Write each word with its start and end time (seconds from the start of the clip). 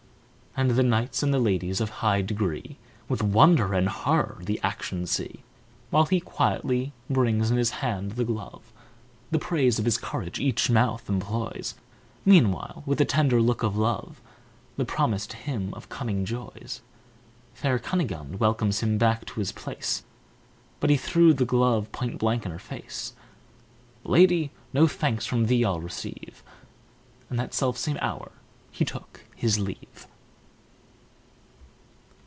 And 0.53 0.71
the 0.71 0.83
knights 0.83 1.23
and 1.23 1.31
ladies 1.41 1.79
of 1.79 1.89
high 1.89 2.21
degree 2.21 2.77
With 3.07 3.23
wonder 3.23 3.73
and 3.73 3.87
horror 3.87 4.39
the 4.41 4.59
action 4.61 5.07
see, 5.07 5.43
While 5.91 6.07
he 6.07 6.19
quietly 6.19 6.91
brings 7.09 7.49
in 7.51 7.55
his 7.55 7.69
hand 7.71 8.11
the 8.11 8.25
glove, 8.25 8.73
The 9.31 9.39
praise 9.39 9.79
of 9.79 9.85
his 9.85 9.97
courage 9.97 10.41
each 10.41 10.69
mouth 10.69 11.07
employs; 11.07 11.75
Meanwhile, 12.25 12.83
with 12.85 12.99
a 12.99 13.05
tender 13.05 13.41
look 13.41 13.63
of 13.63 13.77
love, 13.77 14.19
The 14.75 14.83
promise 14.83 15.25
to 15.27 15.37
him 15.37 15.73
of 15.73 15.87
coming 15.87 16.25
joys, 16.25 16.81
Fair 17.53 17.79
Cunigund 17.79 18.41
welcomes 18.41 18.81
him 18.81 18.97
back 18.97 19.23
to 19.27 19.39
his 19.39 19.53
place. 19.53 20.03
But 20.81 20.89
he 20.89 20.97
threw 20.97 21.33
the 21.33 21.45
glove 21.45 21.89
point 21.93 22.17
blank 22.19 22.45
in 22.45 22.51
her 22.51 22.59
face: 22.59 23.13
"Lady, 24.03 24.51
no 24.73 24.85
thanks 24.85 25.25
from 25.25 25.45
thee 25.45 25.63
I'll 25.63 25.79
receive!" 25.79 26.43
And 27.29 27.39
that 27.39 27.53
selfsame 27.53 27.99
hour 28.01 28.33
he 28.69 28.83
took 28.83 29.21
his 29.33 29.57
leave. 29.57 30.07